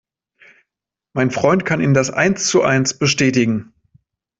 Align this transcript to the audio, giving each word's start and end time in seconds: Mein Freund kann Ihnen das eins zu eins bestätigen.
Mein 1.13 1.29
Freund 1.29 1.63
kann 1.63 1.79
Ihnen 1.79 1.93
das 1.93 2.09
eins 2.09 2.47
zu 2.47 2.63
eins 2.63 2.97
bestätigen. 2.97 3.71